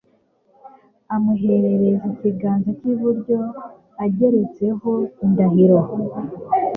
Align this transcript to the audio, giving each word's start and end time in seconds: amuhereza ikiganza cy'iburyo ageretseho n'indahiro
amuhereza 1.15 2.03
ikiganza 2.11 2.69
cy'iburyo 2.79 3.37
ageretseho 4.05 4.91
n'indahiro 5.17 5.79